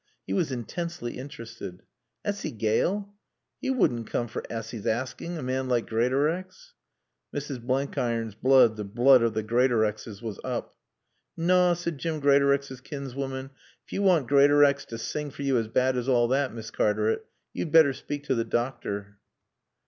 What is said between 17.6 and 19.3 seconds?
better speak to the doctor."